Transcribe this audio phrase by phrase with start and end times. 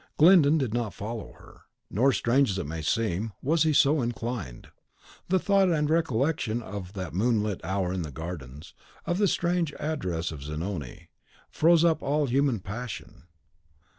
[0.17, 4.69] Glyndon did not follow her, nor, strange as it may seem, was he so inclined.
[5.29, 8.73] The thought and recollection of that moonlit hour in the gardens,
[9.05, 11.09] of the strange address of Zanoni,
[11.51, 13.25] froze up all human passion.